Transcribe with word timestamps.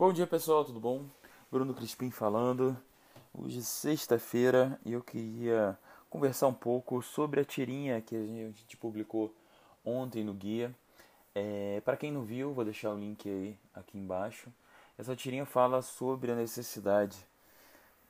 Bom 0.00 0.14
dia 0.14 0.26
pessoal, 0.26 0.64
tudo 0.64 0.80
bom? 0.80 1.04
Bruno 1.52 1.74
Crispim 1.74 2.10
falando. 2.10 2.74
Hoje 3.34 3.58
é 3.58 3.60
sexta-feira 3.60 4.80
e 4.82 4.94
eu 4.94 5.02
queria 5.02 5.78
conversar 6.08 6.46
um 6.46 6.54
pouco 6.54 7.02
sobre 7.02 7.38
a 7.38 7.44
tirinha 7.44 8.00
que 8.00 8.16
a 8.16 8.18
gente 8.50 8.78
publicou 8.78 9.30
ontem 9.84 10.24
no 10.24 10.32
guia. 10.32 10.74
É, 11.34 11.82
Para 11.84 11.98
quem 11.98 12.10
não 12.10 12.22
viu, 12.22 12.54
vou 12.54 12.64
deixar 12.64 12.94
o 12.94 12.98
link 12.98 13.28
aí 13.28 13.58
aqui 13.74 13.98
embaixo. 13.98 14.50
Essa 14.96 15.14
tirinha 15.14 15.44
fala 15.44 15.82
sobre 15.82 16.32
a 16.32 16.34
necessidade 16.34 17.18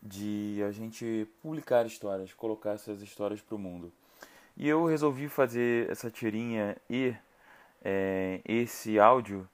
de 0.00 0.62
a 0.62 0.70
gente 0.70 1.27
publicar 1.43 1.84
histórias, 1.86 2.32
colocar 2.32 2.75
essas 2.75 3.02
histórias 3.02 3.41
para 3.41 3.57
o 3.57 3.59
mundo. 3.59 3.93
E 4.57 4.68
eu 4.68 4.86
resolvi 4.86 5.29
fazer 5.29 5.91
essa 5.91 6.09
tirinha 6.09 6.77
e 6.88 7.12
é, 7.82 8.41
esse 8.45 8.96
áudio 8.96 9.48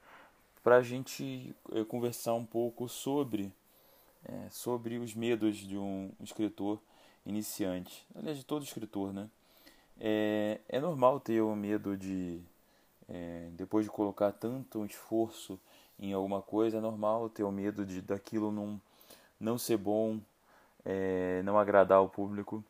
para 0.66 0.78
a 0.78 0.82
gente 0.82 1.54
é, 1.70 1.84
conversar 1.84 2.34
um 2.34 2.44
pouco 2.44 2.88
sobre, 2.88 3.52
é, 4.24 4.50
sobre 4.50 4.98
os 4.98 5.14
medos 5.14 5.58
de 5.58 5.78
um 5.78 6.10
escritor 6.20 6.80
iniciante. 7.24 8.04
Aliás, 8.16 8.36
de 8.36 8.44
todo 8.44 8.64
escritor, 8.64 9.12
né? 9.12 9.30
É, 10.00 10.58
é 10.68 10.80
normal 10.80 11.20
ter 11.20 11.40
o 11.40 11.54
medo 11.54 11.96
de, 11.96 12.40
é, 13.08 13.48
depois 13.52 13.84
de 13.84 13.92
colocar 13.92 14.32
tanto 14.32 14.84
esforço 14.84 15.56
em 16.00 16.12
alguma 16.12 16.42
coisa, 16.42 16.78
é 16.78 16.80
normal 16.80 17.28
ter 17.28 17.44
o 17.44 17.52
medo 17.52 17.86
de 17.86 18.02
daquilo 18.02 18.50
não, 18.50 18.80
não 19.38 19.56
ser 19.56 19.76
bom, 19.76 20.18
não 21.44 21.60
agradar 21.60 22.02
o 22.02 22.08
público. 22.08 22.64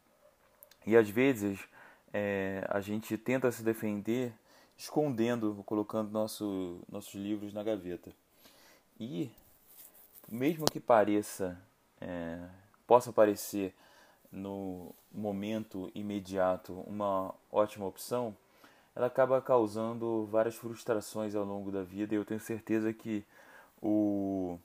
E 0.86 0.94
às 0.98 1.08
vezes 1.08 1.58
a 2.68 2.80
gente 2.82 3.16
tenta 3.16 3.50
se 3.50 3.62
defender 3.62 4.34
escondendo, 4.76 5.62
colocando 5.64 6.10
nosso, 6.10 6.80
nossos 6.90 7.14
livros 7.14 7.52
na 7.52 7.62
gaveta. 7.62 8.12
E, 8.98 9.30
mesmo 10.28 10.66
que 10.66 10.80
pareça, 10.80 11.58
é, 12.00 12.38
possa 12.86 13.12
parecer 13.12 13.74
no 14.30 14.94
momento 15.12 15.90
imediato 15.94 16.72
uma 16.86 17.34
ótima 17.50 17.86
opção, 17.86 18.36
ela 18.94 19.06
acaba 19.06 19.40
causando 19.40 20.26
várias 20.26 20.54
frustrações 20.54 21.34
ao 21.34 21.44
longo 21.44 21.70
da 21.70 21.82
vida 21.82 22.14
e 22.14 22.16
eu 22.16 22.24
tenho 22.24 22.40
certeza 22.40 22.92
que 22.92 23.24
o, 23.80 24.58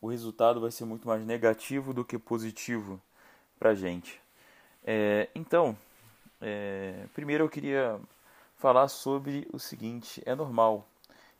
o 0.00 0.08
resultado 0.08 0.60
vai 0.60 0.70
ser 0.70 0.84
muito 0.84 1.06
mais 1.06 1.24
negativo 1.24 1.92
do 1.92 2.04
que 2.04 2.18
positivo 2.18 3.00
para 3.58 3.70
a 3.70 3.74
gente. 3.74 4.20
É, 4.82 5.28
então, 5.34 5.76
é, 6.40 7.06
primeiro 7.14 7.44
eu 7.44 7.48
queria 7.48 8.00
falar 8.64 8.88
sobre 8.88 9.46
o 9.52 9.58
seguinte: 9.58 10.22
é 10.24 10.34
normal 10.34 10.88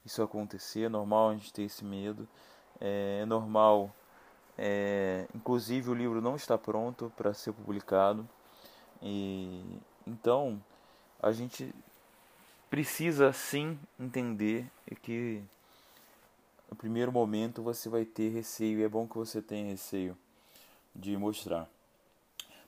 isso 0.05 0.23
acontecer, 0.23 0.83
é 0.83 0.89
normal 0.91 1.31
a 1.31 1.33
gente 1.33 1.51
ter 1.55 1.63
esse 1.63 1.83
medo, 1.83 2.29
é, 2.79 3.21
é 3.23 3.25
normal, 3.25 3.91
é, 4.59 5.27
inclusive 5.35 5.89
o 5.89 5.95
livro 5.95 6.21
não 6.21 6.37
está 6.37 6.59
pronto 6.59 7.11
para 7.17 7.33
ser 7.33 7.55
publicado, 7.55 8.29
e 9.01 9.81
então 10.07 10.63
a 11.19 11.33
gente 11.33 11.75
precisa 12.69 13.33
sim 13.33 13.79
entender 13.99 14.71
que 15.01 15.43
no 16.71 16.77
primeiro 16.77 17.11
momento 17.11 17.63
você 17.63 17.89
vai 17.89 18.05
ter 18.05 18.29
receio, 18.29 18.81
e 18.81 18.83
é 18.83 18.89
bom 18.89 19.09
que 19.09 19.17
você 19.17 19.41
tenha 19.41 19.71
receio 19.71 20.15
de 20.95 21.17
mostrar. 21.17 21.67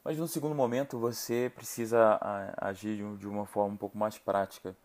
Mas 0.07 0.19
no 0.19 0.29
segundo 0.29 0.55
momento 0.55 1.01
você 1.01 1.51
precisa 1.53 2.17
agir 2.59 2.97
de 3.19 3.27
uma 3.27 3.45
forma 3.45 3.75
um 3.75 3.77
pouco 3.77 3.99
mais 3.99 4.17
prática. 4.17 4.77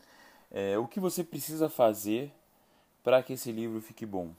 É, 0.50 0.80
o 0.80 0.88
que 0.88 1.00
você 1.00 1.24
precisa 1.24 1.70
fazer 1.70 2.34
para 3.04 3.22
que 3.22 3.34
esse 3.34 3.52
livro 3.52 3.80
fique 3.82 4.04
bom? 4.04 4.34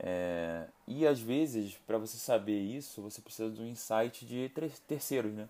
É, 0.00 0.66
e 0.84 1.06
às 1.06 1.20
vezes, 1.20 1.78
para 1.86 1.96
você 1.96 2.16
saber 2.16 2.58
isso, 2.58 3.00
você 3.02 3.20
precisa 3.20 3.52
de 3.52 3.62
um 3.62 3.66
insight 3.68 4.26
de 4.26 4.50
terceiros, 4.88 5.32
né? 5.32 5.48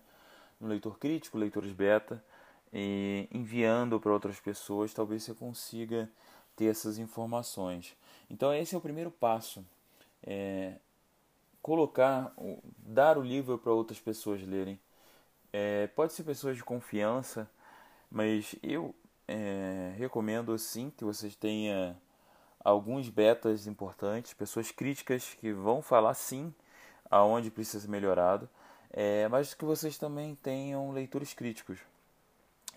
Um 0.61 0.67
leitor 0.67 0.99
crítico, 0.99 1.35
leitores 1.35 1.71
beta, 1.71 2.23
e 2.71 3.27
enviando 3.31 3.99
para 3.99 4.13
outras 4.13 4.39
pessoas, 4.39 4.93
talvez 4.93 5.23
você 5.23 5.33
consiga 5.33 6.07
ter 6.55 6.65
essas 6.65 6.99
informações. 6.99 7.97
Então, 8.29 8.53
esse 8.53 8.75
é 8.75 8.77
o 8.77 8.81
primeiro 8.81 9.09
passo. 9.09 9.65
É, 10.21 10.75
colocar, 11.63 12.33
dar 12.77 13.17
o 13.17 13.23
livro 13.23 13.57
para 13.57 13.71
outras 13.71 13.97
pessoas 13.97 14.45
lerem. 14.45 14.77
É, 15.51 15.87
pode 15.87 16.11
ser 16.11 16.23
pessoas 16.23 16.57
de 16.57 16.63
confiança, 16.63 17.49
mas 18.11 18.53
eu 18.61 18.93
é, 19.27 19.93
recomendo 19.97 20.55
sim 20.59 20.91
que 20.95 21.05
vocês 21.05 21.35
tenham 21.35 21.95
alguns 22.59 23.07
betas 23.07 23.65
importantes, 23.65 24.33
pessoas 24.33 24.71
críticas 24.71 25.37
que 25.39 25.53
vão 25.53 25.81
falar 25.81 26.13
sim 26.15 26.53
aonde 27.09 27.49
precisa 27.49 27.79
ser 27.79 27.89
melhorado, 27.89 28.49
é, 28.91 29.27
mas 29.29 29.53
que 29.53 29.63
vocês 29.63 29.97
também 29.97 30.35
tenham 30.35 30.91
leitores 30.91 31.33
críticos. 31.33 31.79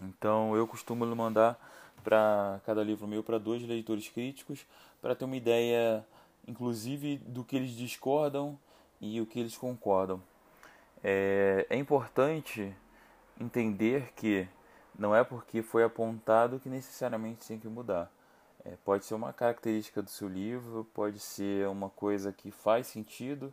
Então 0.01 0.55
eu 0.55 0.67
costumo 0.67 1.05
mandar 1.17 1.59
para 2.05 2.61
cada 2.65 2.85
livro 2.85 3.09
meu 3.09 3.25
para 3.25 3.39
dois 3.39 3.63
leitores 3.63 4.09
críticos 4.09 4.65
para 5.03 5.17
ter 5.17 5.25
uma 5.25 5.37
ideia, 5.37 6.07
inclusive, 6.47 7.19
do 7.19 7.43
que 7.43 7.57
eles 7.57 7.71
discordam 7.71 8.57
e 9.15 9.21
o 9.21 9.27
que 9.27 9.41
eles 9.41 9.57
concordam. 9.57 10.23
É, 11.03 11.67
é 11.71 11.77
importante 11.77 12.75
entender 13.41 14.13
que 14.15 14.49
não 14.99 15.15
é 15.15 15.23
porque 15.23 15.63
foi 15.63 15.85
apontado 15.85 16.59
que 16.59 16.69
necessariamente 16.69 17.47
tem 17.47 17.59
que 17.59 17.69
mudar. 17.69 18.11
É, 18.65 18.77
pode 18.85 19.05
ser 19.05 19.15
uma 19.15 19.33
característica 19.33 20.03
do 20.03 20.11
seu 20.11 20.29
livro, 20.29 20.89
pode 20.93 21.21
ser 21.21 21.69
uma 21.69 21.89
coisa 21.91 22.33
que 22.33 22.51
faz 22.51 22.89
sentido 22.89 23.53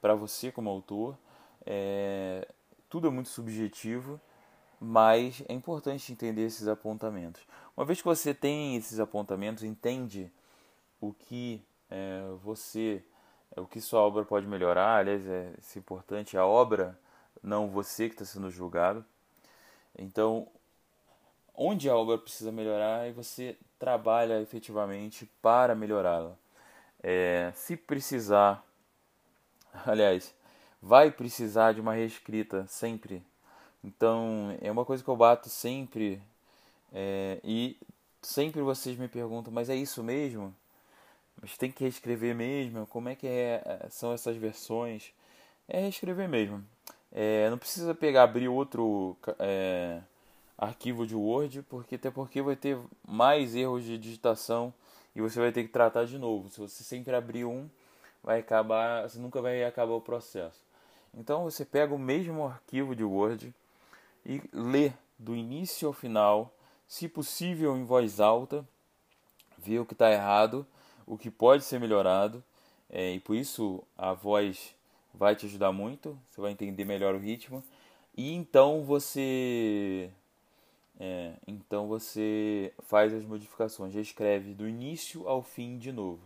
para 0.00 0.14
você 0.14 0.50
como 0.50 0.70
autor. 0.70 1.18
É, 1.66 2.48
tudo 2.88 3.08
é 3.08 3.10
muito 3.10 3.28
subjetivo, 3.28 4.20
mas 4.80 5.42
é 5.48 5.52
importante 5.52 6.12
entender 6.12 6.42
esses 6.42 6.68
apontamentos. 6.68 7.42
Uma 7.76 7.84
vez 7.84 8.00
que 8.00 8.04
você 8.06 8.32
tem 8.32 8.76
esses 8.76 9.00
apontamentos, 9.00 9.64
entende 9.64 10.32
o 11.00 11.12
que 11.12 11.62
é, 11.90 12.22
você 12.42 13.02
o 13.56 13.66
que 13.66 13.80
sua 13.80 14.00
obra 14.00 14.24
pode 14.24 14.46
melhorar, 14.46 14.98
aliás, 14.98 15.26
é, 15.26 15.52
é 15.52 15.78
importante 15.78 16.36
a 16.36 16.46
obra, 16.46 16.98
não 17.42 17.68
você 17.68 18.08
que 18.08 18.14
está 18.14 18.24
sendo 18.24 18.50
julgado. 18.50 19.04
Então, 19.96 20.48
onde 21.54 21.88
a 21.88 21.96
obra 21.96 22.18
precisa 22.18 22.50
melhorar 22.50 23.08
e 23.08 23.12
você 23.12 23.56
trabalha 23.78 24.40
efetivamente 24.40 25.30
para 25.40 25.74
melhorá-la. 25.74 26.36
É, 27.02 27.52
se 27.54 27.76
precisar, 27.76 28.64
aliás, 29.86 30.34
vai 30.82 31.10
precisar 31.10 31.72
de 31.72 31.80
uma 31.80 31.94
reescrita 31.94 32.66
sempre. 32.66 33.22
Então, 33.82 34.56
é 34.60 34.70
uma 34.70 34.84
coisa 34.84 35.04
que 35.04 35.10
eu 35.10 35.16
bato 35.16 35.48
sempre 35.48 36.20
é, 36.92 37.40
e 37.44 37.78
sempre 38.22 38.62
vocês 38.62 38.96
me 38.96 39.08
perguntam, 39.08 39.52
mas 39.52 39.68
é 39.68 39.76
isso 39.76 40.02
mesmo? 40.02 40.54
Mas 41.44 41.58
tem 41.58 41.70
que 41.70 41.84
reescrever 41.84 42.34
mesmo? 42.34 42.86
Como 42.86 43.06
é 43.10 43.14
que 43.14 43.26
é, 43.26 43.60
é, 43.66 43.86
são 43.90 44.14
essas 44.14 44.34
versões? 44.34 45.12
É 45.68 45.78
reescrever 45.78 46.26
mesmo. 46.26 46.64
É, 47.12 47.50
não 47.50 47.58
precisa 47.58 47.94
pegar, 47.94 48.22
abrir 48.22 48.48
outro 48.48 49.14
é, 49.38 50.00
arquivo 50.56 51.06
de 51.06 51.14
Word, 51.14 51.60
porque 51.68 51.96
até 51.96 52.10
porque 52.10 52.40
vai 52.40 52.56
ter 52.56 52.78
mais 53.06 53.54
erros 53.54 53.84
de 53.84 53.98
digitação 53.98 54.72
e 55.14 55.20
você 55.20 55.38
vai 55.38 55.52
ter 55.52 55.64
que 55.64 55.68
tratar 55.68 56.06
de 56.06 56.16
novo. 56.16 56.48
Se 56.48 56.58
você 56.58 56.82
sempre 56.82 57.14
abrir 57.14 57.44
um, 57.44 57.68
vai 58.22 58.40
acabar, 58.40 59.02
você 59.02 59.18
nunca 59.18 59.42
vai 59.42 59.62
acabar 59.64 59.92
o 59.92 60.00
processo. 60.00 60.64
Então 61.12 61.44
você 61.44 61.62
pega 61.62 61.94
o 61.94 61.98
mesmo 61.98 62.46
arquivo 62.46 62.96
de 62.96 63.04
Word 63.04 63.54
e 64.24 64.40
lê 64.50 64.92
do 65.18 65.36
início 65.36 65.86
ao 65.86 65.92
final, 65.92 66.50
se 66.88 67.06
possível 67.06 67.76
em 67.76 67.84
voz 67.84 68.18
alta, 68.18 68.66
vê 69.58 69.78
o 69.78 69.84
que 69.84 69.92
está 69.92 70.10
errado 70.10 70.66
o 71.06 71.18
que 71.18 71.30
pode 71.30 71.64
ser 71.64 71.78
melhorado, 71.78 72.42
é, 72.90 73.12
e 73.12 73.20
por 73.20 73.36
isso 73.36 73.82
a 73.96 74.12
voz 74.12 74.74
vai 75.12 75.36
te 75.36 75.46
ajudar 75.46 75.72
muito, 75.72 76.18
você 76.30 76.40
vai 76.40 76.52
entender 76.52 76.84
melhor 76.84 77.14
o 77.14 77.18
ritmo, 77.18 77.62
e 78.16 78.32
então 78.32 78.82
você 78.84 80.10
é, 80.98 81.32
então 81.46 81.88
você 81.88 82.72
faz 82.80 83.12
as 83.12 83.24
modificações, 83.24 83.94
escreve 83.94 84.54
do 84.54 84.68
início 84.68 85.28
ao 85.28 85.42
fim 85.42 85.78
de 85.78 85.90
novo. 85.90 86.20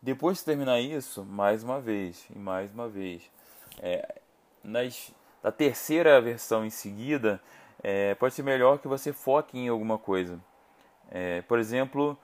Depois 0.00 0.38
de 0.38 0.44
terminar 0.44 0.80
isso, 0.80 1.24
mais 1.24 1.62
uma 1.62 1.80
vez 1.80 2.26
e 2.34 2.38
mais 2.38 2.72
uma 2.72 2.88
vez, 2.88 3.30
é, 3.78 4.20
nas, 4.64 5.12
na 5.42 5.52
terceira 5.52 6.20
versão 6.20 6.64
em 6.64 6.70
seguida, 6.70 7.40
é, 7.82 8.14
pode 8.14 8.34
ser 8.34 8.42
melhor 8.42 8.78
que 8.78 8.88
você 8.88 9.12
foque 9.12 9.58
em 9.58 9.68
alguma 9.68 9.98
coisa. 9.98 10.40
É, 11.10 11.42
por 11.42 11.58
exemplo, 11.58 12.18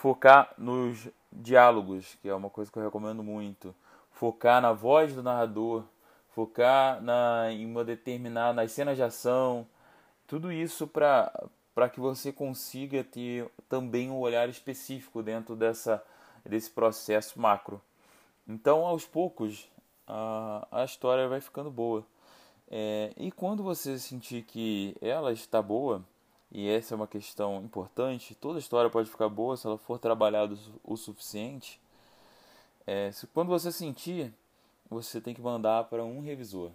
focar 0.00 0.54
nos 0.56 1.08
diálogos, 1.30 2.16
que 2.22 2.28
é 2.30 2.34
uma 2.34 2.48
coisa 2.48 2.72
que 2.72 2.78
eu 2.78 2.82
recomendo 2.82 3.22
muito, 3.22 3.74
focar 4.10 4.62
na 4.62 4.72
voz 4.72 5.14
do 5.14 5.22
narrador, 5.22 5.84
focar 6.30 7.02
na, 7.02 7.52
em 7.52 7.66
uma 7.66 7.84
determinada 7.84 8.54
nas 8.54 8.72
cenas 8.72 8.96
de 8.96 9.02
ação, 9.02 9.66
tudo 10.26 10.50
isso 10.50 10.86
para 10.86 11.30
para 11.74 11.88
que 11.88 12.00
você 12.00 12.32
consiga 12.32 13.04
ter 13.04 13.48
também 13.68 14.10
um 14.10 14.18
olhar 14.18 14.48
específico 14.48 15.22
dentro 15.22 15.54
dessa 15.54 16.02
desse 16.46 16.70
processo 16.70 17.38
macro. 17.38 17.78
Então, 18.48 18.86
aos 18.86 19.04
poucos, 19.04 19.68
a, 20.06 20.66
a 20.72 20.84
história 20.84 21.28
vai 21.28 21.42
ficando 21.42 21.70
boa. 21.70 22.06
É, 22.70 23.12
e 23.18 23.30
quando 23.30 23.62
você 23.62 23.98
sentir 23.98 24.44
que 24.44 24.96
ela 25.02 25.30
está 25.30 25.60
boa, 25.60 26.02
e 26.52 26.68
essa 26.68 26.94
é 26.94 26.96
uma 26.96 27.06
questão 27.06 27.62
importante, 27.62 28.34
toda 28.34 28.58
história 28.58 28.90
pode 28.90 29.10
ficar 29.10 29.28
boa 29.28 29.56
se 29.56 29.66
ela 29.66 29.78
for 29.78 29.98
trabalhada 29.98 30.56
o 30.84 30.96
suficiente. 30.96 31.80
É, 32.86 33.12
se, 33.12 33.26
quando 33.28 33.48
você 33.48 33.70
sentir, 33.70 34.32
você 34.88 35.20
tem 35.20 35.34
que 35.34 35.40
mandar 35.40 35.84
para 35.84 36.04
um 36.04 36.20
revisor. 36.20 36.70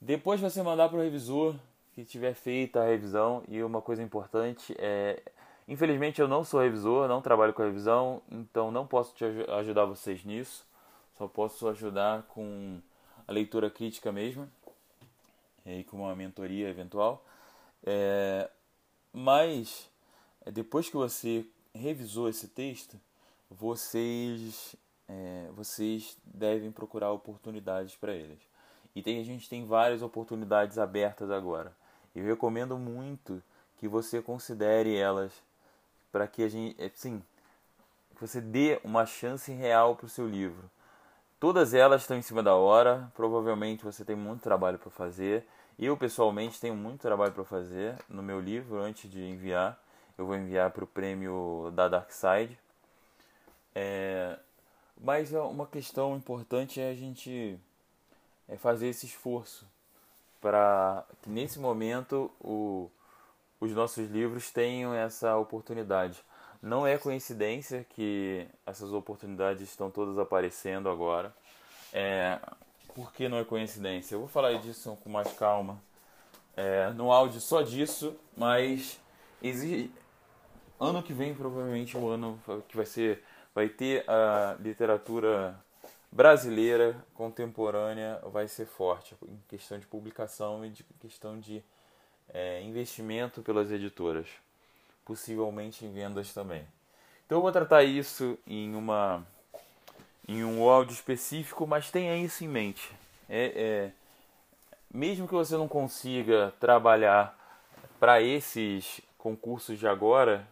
Depois 0.00 0.40
você 0.40 0.62
mandar 0.62 0.88
para 0.88 0.98
o 0.98 1.02
revisor 1.02 1.56
que 1.94 2.04
tiver 2.04 2.34
feita 2.34 2.80
a 2.80 2.86
revisão, 2.86 3.42
e 3.48 3.62
uma 3.62 3.82
coisa 3.82 4.02
importante 4.02 4.74
é 4.78 5.20
Infelizmente 5.68 6.18
eu 6.18 6.26
não 6.26 6.42
sou 6.42 6.62
revisor, 6.62 7.06
não 7.06 7.20
trabalho 7.20 7.52
com 7.52 7.62
revisão, 7.62 8.22
então 8.30 8.70
não 8.70 8.86
posso 8.86 9.14
te 9.14 9.22
ajudar 9.58 9.84
vocês 9.84 10.24
nisso. 10.24 10.64
Só 11.18 11.28
posso 11.28 11.68
ajudar 11.68 12.22
com 12.22 12.80
a 13.26 13.32
leitura 13.32 13.68
crítica 13.68 14.10
mesmo 14.10 14.48
e 15.66 15.84
com 15.84 15.98
uma 15.98 16.16
mentoria 16.16 16.70
eventual. 16.70 17.22
É, 17.84 18.50
mas 19.12 19.88
depois 20.52 20.88
que 20.88 20.96
você 20.96 21.46
revisou 21.74 22.28
esse 22.28 22.48
texto, 22.48 22.98
vocês 23.50 24.76
é, 25.08 25.48
vocês 25.52 26.16
devem 26.22 26.70
procurar 26.70 27.10
oportunidades 27.12 27.96
para 27.96 28.12
eles. 28.12 28.38
E 28.94 29.02
tem, 29.02 29.20
a 29.20 29.24
gente 29.24 29.48
tem 29.48 29.64
várias 29.64 30.02
oportunidades 30.02 30.76
abertas 30.78 31.30
agora. 31.30 31.72
Eu 32.14 32.24
recomendo 32.24 32.78
muito 32.78 33.42
que 33.78 33.88
você 33.88 34.20
considere 34.20 34.94
elas 34.96 35.32
para 36.12 36.26
que 36.26 36.42
a 36.42 36.48
gente, 36.48 36.80
é, 36.82 36.90
sim, 36.94 37.22
que 38.14 38.20
você 38.20 38.40
dê 38.40 38.80
uma 38.84 39.06
chance 39.06 39.50
real 39.52 39.96
para 39.96 40.06
o 40.06 40.10
seu 40.10 40.28
livro. 40.28 40.68
Todas 41.40 41.72
elas 41.72 42.02
estão 42.02 42.16
em 42.16 42.22
cima 42.22 42.42
da 42.42 42.56
hora, 42.56 43.12
provavelmente 43.14 43.84
você 43.84 44.04
tem 44.04 44.16
muito 44.16 44.42
trabalho 44.42 44.78
para 44.78 44.90
fazer. 44.90 45.46
Eu 45.78 45.96
pessoalmente 45.96 46.60
tenho 46.60 46.74
muito 46.74 47.00
trabalho 47.00 47.32
para 47.32 47.44
fazer 47.44 47.96
no 48.08 48.22
meu 48.22 48.40
livro 48.40 48.80
antes 48.80 49.08
de 49.08 49.22
enviar. 49.22 49.80
Eu 50.16 50.26
vou 50.26 50.34
enviar 50.34 50.72
para 50.72 50.82
o 50.82 50.86
prêmio 50.86 51.70
da 51.74 51.88
Dark 51.88 52.10
Side. 52.10 52.58
É, 53.72 54.36
mas 55.00 55.32
é 55.32 55.40
uma 55.40 55.66
questão 55.66 56.16
importante 56.16 56.80
é 56.80 56.90
a 56.90 56.94
gente 56.94 57.56
é 58.48 58.56
fazer 58.56 58.88
esse 58.88 59.06
esforço 59.06 59.64
para 60.40 61.04
que 61.22 61.30
nesse 61.30 61.60
momento 61.60 62.32
o, 62.40 62.90
os 63.60 63.70
nossos 63.72 64.08
livros 64.08 64.50
tenham 64.50 64.92
essa 64.92 65.36
oportunidade. 65.36 66.20
Não 66.60 66.86
é 66.86 66.98
coincidência 66.98 67.86
que 67.90 68.46
essas 68.66 68.92
oportunidades 68.92 69.62
estão 69.62 69.90
todas 69.90 70.18
aparecendo 70.18 70.88
agora. 70.88 71.34
É, 71.92 72.38
por 72.94 73.12
que 73.12 73.28
não 73.28 73.38
é 73.38 73.44
coincidência? 73.44 74.14
Eu 74.14 74.20
vou 74.20 74.28
falar 74.28 74.54
disso 74.54 74.98
com 75.02 75.08
mais 75.08 75.32
calma 75.32 75.80
é, 76.56 76.90
no 76.90 77.12
áudio 77.12 77.40
só 77.40 77.62
disso, 77.62 78.16
mas 78.36 79.00
existe, 79.40 79.92
ano 80.80 81.02
que 81.02 81.12
vem 81.12 81.32
provavelmente 81.32 81.96
o 81.96 82.08
ano 82.08 82.40
que 82.68 82.76
vai 82.76 82.86
ser 82.86 83.22
vai 83.54 83.68
ter 83.68 84.08
a 84.08 84.56
literatura 84.60 85.58
brasileira 86.10 86.96
contemporânea 87.14 88.20
vai 88.24 88.48
ser 88.48 88.66
forte 88.66 89.16
em 89.22 89.40
questão 89.48 89.78
de 89.78 89.86
publicação 89.86 90.64
e 90.64 90.70
de 90.70 90.84
questão 91.00 91.38
de 91.38 91.62
é, 92.28 92.62
investimento 92.62 93.42
pelas 93.42 93.70
editoras, 93.70 94.28
possivelmente 95.08 95.86
em 95.86 95.92
vendas 95.92 96.34
também. 96.34 96.64
Então 97.24 97.38
eu 97.38 97.42
vou 97.42 97.50
tratar 97.50 97.82
isso 97.82 98.38
em 98.46 98.74
uma 98.74 99.26
em 100.28 100.44
um 100.44 100.68
áudio 100.68 100.92
específico, 100.92 101.66
mas 101.66 101.90
tenha 101.90 102.14
isso 102.18 102.44
em 102.44 102.48
mente. 102.48 102.94
É, 103.26 103.52
é 103.56 103.90
mesmo 104.92 105.26
que 105.26 105.32
você 105.32 105.56
não 105.56 105.66
consiga 105.66 106.52
trabalhar 106.60 107.34
para 107.98 108.20
esses 108.20 109.00
concursos 109.16 109.78
de 109.78 109.88
agora, 109.88 110.46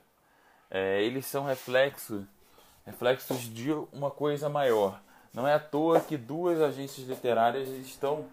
é, 0.71 1.03
eles 1.03 1.27
são 1.27 1.45
reflexo, 1.45 2.27
reflexos 2.87 3.43
de 3.43 3.71
uma 3.93 4.11
coisa 4.11 4.49
maior. 4.49 4.99
Não 5.33 5.47
é 5.47 5.53
à 5.53 5.59
toa 5.59 6.01
que 6.01 6.17
duas 6.17 6.63
agências 6.63 7.07
literárias 7.07 7.69
estão 7.69 8.27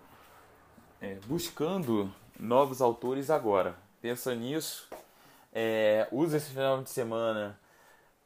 é, 1.01 1.15
buscando 1.25 2.09
novos 2.39 2.81
autores 2.81 3.29
agora. 3.29 3.75
Pensa 4.01 4.33
nisso. 4.33 4.87
É, 5.53 6.07
usa 6.11 6.37
esse 6.37 6.49
final 6.49 6.81
de 6.81 6.89
semana 6.89 7.59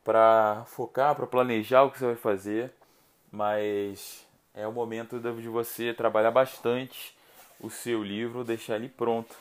para 0.03 0.63
focar, 0.67 1.13
para 1.13 1.27
planejar 1.27 1.83
o 1.83 1.91
que 1.91 1.99
você 1.99 2.05
vai 2.05 2.15
fazer, 2.15 2.73
mas 3.29 4.25
é 4.53 4.65
o 4.65 4.71
momento 4.71 5.19
de 5.19 5.49
você 5.49 5.93
trabalhar 5.93 6.31
bastante 6.31 7.15
o 7.59 7.69
seu 7.69 8.01
livro, 8.01 8.43
deixar 8.43 8.77
ele 8.77 8.89
pronto. 8.89 9.35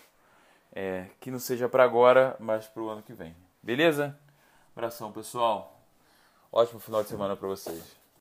É, 0.72 1.06
que 1.20 1.30
não 1.30 1.38
seja 1.38 1.68
para 1.68 1.84
agora, 1.84 2.36
mas 2.38 2.66
para 2.66 2.82
o 2.82 2.88
ano 2.90 3.02
que 3.02 3.14
vem. 3.14 3.34
Beleza? 3.62 4.18
Abração, 4.74 5.10
pessoal. 5.10 5.80
Ótimo 6.52 6.80
final 6.80 7.02
de 7.02 7.08
semana 7.08 7.34
para 7.34 7.48
vocês. 7.48 8.05